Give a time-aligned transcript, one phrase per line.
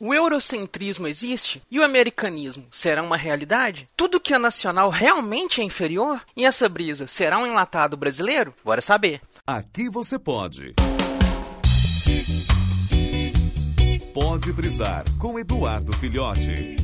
[0.00, 1.60] O eurocentrismo existe?
[1.68, 3.88] E o americanismo será uma realidade?
[3.96, 6.22] Tudo que é nacional realmente é inferior?
[6.36, 8.54] E essa brisa será um enlatado brasileiro?
[8.64, 9.20] Bora saber.
[9.44, 10.74] Aqui você pode.
[14.14, 16.76] Pode brisar com Eduardo Filhote.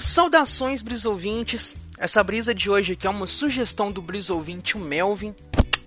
[0.00, 1.76] Saudações, brisouvintes.
[1.96, 5.32] Essa brisa de hoje aqui é uma sugestão do brisouvinte, Melvin.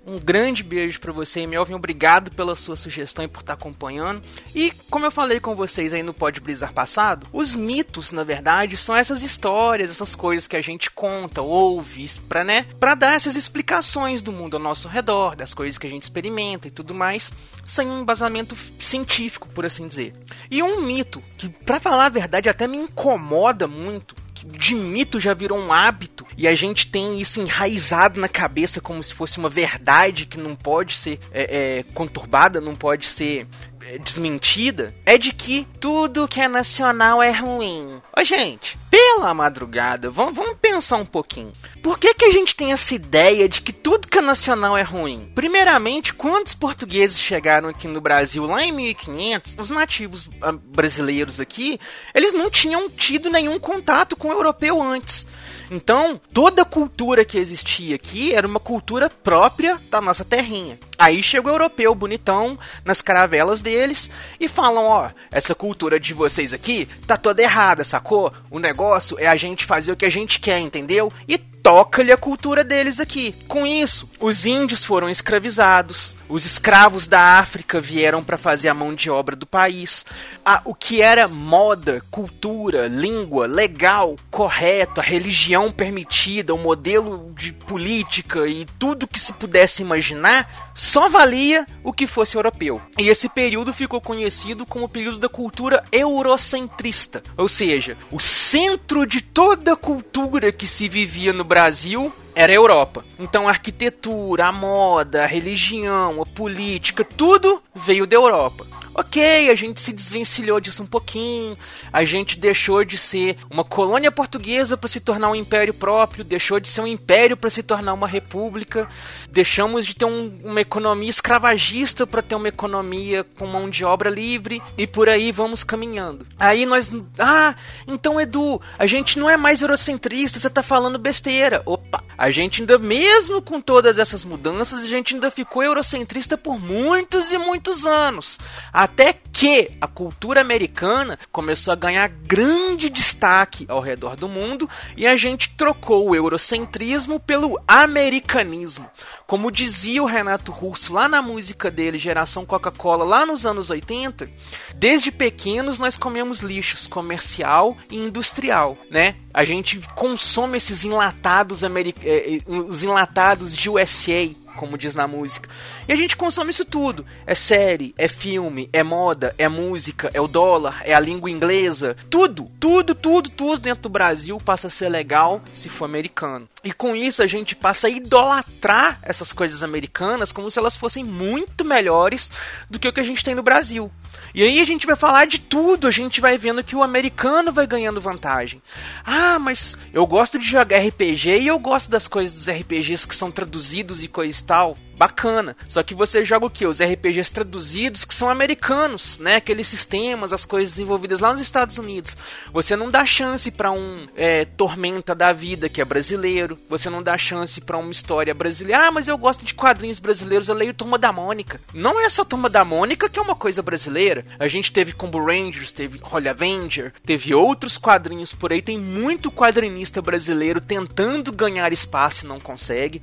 [0.05, 1.75] Um grande beijo para você, Melvin.
[1.75, 4.21] Obrigado pela sua sugestão e por estar acompanhando.
[4.53, 8.75] E como eu falei com vocês aí no Pode Brisar passado, os mitos, na verdade,
[8.75, 13.35] são essas histórias, essas coisas que a gente conta, ouve, para né, para dar essas
[13.35, 17.31] explicações do mundo ao nosso redor, das coisas que a gente experimenta e tudo mais,
[17.65, 20.13] sem um embasamento científico, por assim dizer.
[20.51, 25.33] E um mito que, para falar a verdade, até me incomoda muito de mito já
[25.33, 29.49] virou um hábito e a gente tem isso enraizado na cabeça como se fosse uma
[29.49, 33.47] verdade que não pode ser é, é, conturbada, não pode ser
[33.85, 38.01] é, desmentida é de que tudo que é nacional é ruim.
[38.17, 41.51] Ô, gente, pela madrugada, vamos, vamos pensar um pouquinho.
[41.81, 44.81] Por que, que a gente tem essa ideia de que tudo que é nacional é
[44.81, 45.31] ruim?
[45.35, 51.39] Primeiramente, quando os portugueses chegaram aqui no Brasil lá em 1500, os nativos ah, brasileiros
[51.39, 51.79] aqui,
[52.15, 55.27] eles não tinham tido nenhum contato com o europeu antes.
[55.71, 60.79] Então, toda cultura que existia aqui era uma cultura própria da nossa terrinha.
[61.03, 64.09] Aí chega o europeu bonitão nas caravelas deles
[64.39, 68.31] e falam: ó, essa cultura de vocês aqui tá toda errada, sacou?
[68.49, 71.11] O negócio é a gente fazer o que a gente quer, entendeu?
[71.27, 73.33] E toca-lhe a cultura deles aqui.
[73.47, 78.93] Com isso, os índios foram escravizados, os escravos da África vieram para fazer a mão
[78.93, 80.05] de obra do país.
[80.43, 87.53] Ah, o que era moda, cultura, língua, legal, correto, a religião permitida, o modelo de
[87.53, 92.79] política e tudo que se pudesse imaginar, só valia o que fosse europeu.
[92.99, 99.03] E esse período ficou conhecido como o período da cultura eurocentrista, ou seja, o centro
[99.03, 103.03] de toda a cultura que se vivia no Brasil era a Europa.
[103.17, 108.63] Então a arquitetura, a moda, a religião, a política, tudo veio da Europa.
[108.95, 111.57] Ok, a gente se desvencilhou disso um pouquinho,
[111.91, 116.59] a gente deixou de ser uma colônia portuguesa para se tornar um império próprio, deixou
[116.59, 118.87] de ser um império para se tornar uma república,
[119.29, 124.09] deixamos de ter um, uma economia escravagista para ter uma economia com mão de obra
[124.09, 126.27] livre e por aí vamos caminhando.
[126.39, 127.55] Aí nós, ah,
[127.87, 131.63] então Edu, a gente não é mais eurocentrista, você tá falando besteira.
[131.65, 136.57] Opa, a gente ainda mesmo com todas essas mudanças, a gente ainda ficou eurocentrista por
[136.57, 138.39] muitos e muitos anos.
[138.71, 145.05] Até que a cultura americana começou a ganhar grande destaque ao redor do mundo e
[145.05, 148.89] a gente trocou o eurocentrismo pelo americanismo.
[149.27, 154.29] Como dizia o Renato Russo lá na música dele, Geração Coca-Cola, lá nos anos 80,
[154.75, 159.15] desde pequenos nós comemos lixos comercial e industrial, né?
[159.33, 161.99] A gente consome esses enlatados, americ...
[162.13, 165.49] Eh, eh, os enlatados de USA, como diz na música.
[165.87, 167.05] E a gente consome isso tudo.
[167.25, 171.95] É série, é filme, é moda, é música, é o dólar, é a língua inglesa.
[172.09, 176.47] Tudo, tudo, tudo, tudo dentro do Brasil passa a ser legal se for americano.
[176.63, 181.03] E com isso a gente passa a idolatrar essas coisas americanas como se elas fossem
[181.03, 182.31] muito melhores
[182.69, 183.91] do que o que a gente tem no Brasil.
[184.33, 187.51] E aí a gente vai falar de tudo, a gente vai vendo que o americano
[187.51, 188.61] vai ganhando vantagem.
[189.05, 193.15] Ah, mas eu gosto de jogar RPG e eu gosto das coisas dos RPGs que
[193.15, 195.55] são traduzidos e coisa e tal bacana.
[195.67, 196.65] Só que você joga o que?
[196.65, 199.35] Os RPGs traduzidos que são americanos, né?
[199.35, 202.15] Aqueles sistemas, as coisas desenvolvidas lá nos Estados Unidos.
[202.51, 206.59] Você não dá chance para um é, Tormenta da Vida que é brasileiro.
[206.69, 208.87] Você não dá chance para uma história brasileira.
[208.87, 211.59] Ah, mas eu gosto de quadrinhos brasileiros, eu leio Turma da Mônica.
[211.73, 214.25] Não é só Turma da Mônica que é uma coisa brasileira.
[214.39, 218.61] A gente teve Combo Rangers, teve Holy Avenger, teve outros quadrinhos por aí.
[218.61, 223.01] Tem muito quadrinista brasileiro tentando ganhar espaço e não consegue.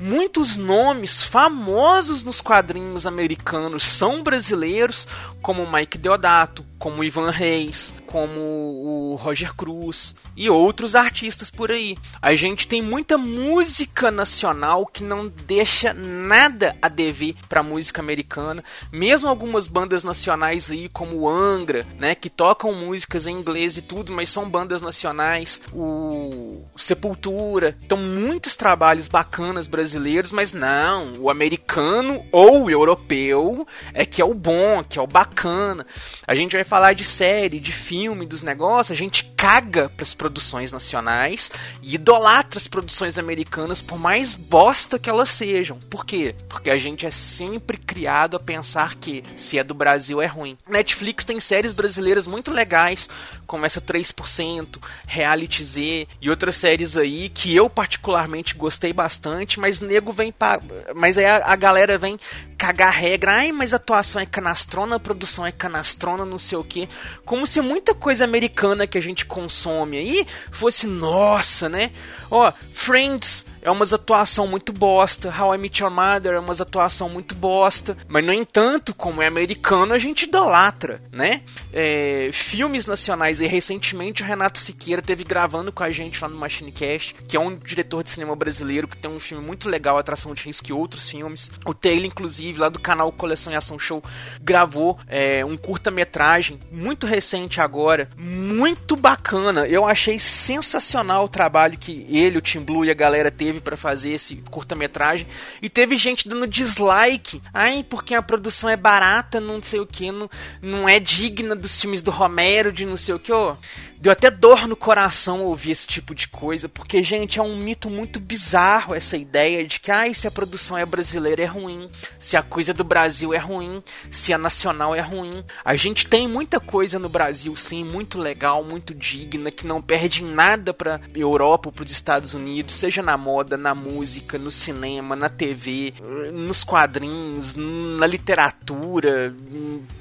[0.00, 5.08] Muitos nomes famosos nos quadrinhos americanos são brasileiros,
[5.40, 11.96] como Mike Deodato, como Ivan Reis, como o Roger Cruz e outros artistas por aí.
[12.20, 18.64] A gente tem muita música nacional que não deixa nada a dever para música americana,
[18.90, 24.10] mesmo algumas bandas nacionais aí como Angra, né, que tocam músicas em inglês e tudo,
[24.10, 32.24] mas são bandas nacionais, o Sepultura, então muitos trabalhos bacanas brasileiros, mas não, o americano
[32.32, 33.64] ou o europeu
[33.94, 35.86] é que é o bom, que é o bacana.
[36.26, 40.72] A gente vai falar de série, de filme, dos negócios, a gente caga pras produções
[40.72, 41.52] nacionais
[41.82, 45.78] e idolatra as produções americanas por mais bosta que elas sejam.
[45.90, 46.34] Por quê?
[46.48, 50.56] Porque a gente é sempre criado a pensar que se é do Brasil é ruim.
[50.66, 53.06] Netflix tem séries brasileiras muito legais,
[53.46, 59.78] como essa 3%, Reality Z e outras séries aí que eu particularmente gostei bastante, mas
[59.78, 60.58] nego vem pa...
[60.94, 62.18] mas aí a, a galera vem
[62.56, 66.64] cagar regra, ai, mas a atuação é canastrona, a produção é canastrona, não sei o
[66.64, 66.88] que.
[67.24, 71.92] Como se muita coisa americana que a gente consome aí fosse nossa, né?
[72.30, 77.08] Ó, Friends é uma atuação muito bosta, How I Met Your Mother é uma atuação
[77.08, 81.42] muito bosta, mas no entanto, como é americano, a gente idolatra, né?
[81.72, 86.36] É, filmes nacionais, e recentemente o Renato Siqueira teve gravando com a gente lá no
[86.36, 89.96] Machine Cast, que é um diretor de cinema brasileiro que tem um filme muito legal,
[89.96, 91.50] Atração de Risco e outros filmes.
[91.64, 94.02] O Taylor, inclusive, lá do canal Coleção e Ação Show,
[94.40, 99.68] gravou é, um curta-metragem muito recente agora, muito bacana.
[99.68, 103.76] Eu achei sensacional o trabalho que ele, o Tim Blue e a galera teve para
[103.76, 105.26] fazer esse curta-metragem.
[105.60, 107.42] E teve gente dando dislike.
[107.52, 111.80] Ai, porque a produção é barata, não sei o que, não, não é digna dos
[111.80, 113.32] filmes do Romero, de não sei o que.
[113.32, 113.56] Oh,
[114.02, 117.88] Deu até dor no coração ouvir esse tipo de coisa, porque, gente, é um mito
[117.88, 121.88] muito bizarro essa ideia de que, ai, se a produção é brasileira é ruim,
[122.18, 125.44] se a coisa do Brasil é ruim, se a nacional é ruim.
[125.64, 130.24] A gente tem muita coisa no Brasil, sim, muito legal, muito digna, que não perde
[130.24, 133.16] em nada pra Europa ou pros Estados Unidos, seja na
[133.56, 135.94] na música, no cinema, na TV,
[136.32, 139.34] nos quadrinhos, na literatura,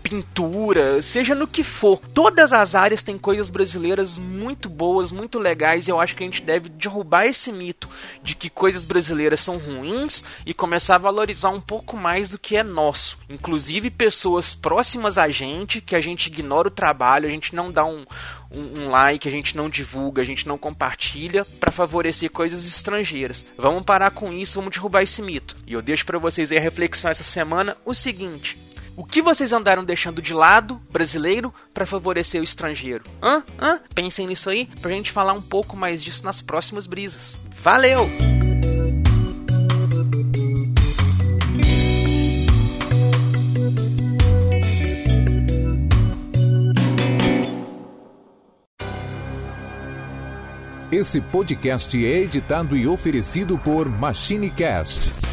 [0.02, 2.00] pintura, seja no que for.
[2.14, 6.28] Todas as áreas têm coisas brasileiras muito boas, muito legais, e eu acho que a
[6.28, 7.90] gente deve derrubar esse mito
[8.22, 12.58] de que coisas brasileiras são ruins e começar a valorizar um pouco mais do que
[12.58, 13.18] é nosso.
[13.30, 17.86] Inclusive pessoas próximas a gente, que a gente ignora o trabalho, a gente não dá
[17.86, 18.06] um,
[18.53, 23.45] um, um, like, a gente não divulga, a gente não compartilha para favorecer coisas estrangeiras.
[23.57, 25.56] Vamos parar com isso, vamos derrubar esse mito.
[25.65, 28.57] E eu deixo para vocês aí a reflexão essa semana o seguinte:
[28.95, 33.03] o que vocês andaram deixando de lado, brasileiro, para favorecer o estrangeiro?
[33.21, 33.44] Hã?
[33.59, 33.80] Hã?
[33.95, 37.39] Pensem nisso aí pra gente falar um pouco mais disso nas próximas brisas.
[37.62, 38.31] Valeu!
[51.01, 55.31] Esse podcast é editado e oferecido por MachineCast